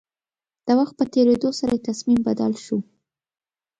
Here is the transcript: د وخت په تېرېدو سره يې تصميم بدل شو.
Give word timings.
د 0.67 0.69
وخت 0.79 0.93
په 0.99 1.05
تېرېدو 1.13 1.49
سره 1.59 1.71
يې 1.77 1.83
تصميم 1.89 2.19
بدل 2.27 2.53
شو. 2.65 2.77